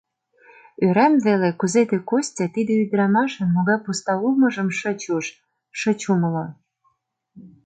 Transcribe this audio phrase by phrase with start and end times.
[0.85, 5.25] Ӧрам веле, кузе тый Костя, тиде ӱдрамашын могай пуста улмыжым шыч уж,
[5.79, 6.45] шыч умыло?